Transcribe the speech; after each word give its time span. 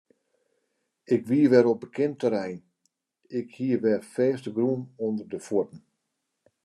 Ik 1.15 1.21
wie 1.29 1.45
wer 1.51 1.65
op 1.73 1.79
bekend 1.85 2.19
terrein, 2.21 2.59
ik 3.39 3.47
hie 3.57 3.75
wer 3.85 4.01
fêstegrûn 4.13 4.81
ûnder 5.05 5.27
de 5.33 5.39
fuotten. 5.47 5.79